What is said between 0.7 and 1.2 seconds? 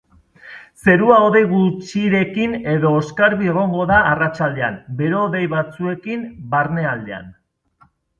Zerua